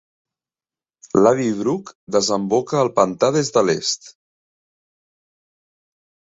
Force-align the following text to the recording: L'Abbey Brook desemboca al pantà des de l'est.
L'Abbey 1.19 1.51
Brook 1.59 1.91
desemboca 2.15 2.79
al 2.85 2.89
pantà 3.01 3.29
des 3.37 3.53
de 3.59 3.63
l'est. 3.67 4.11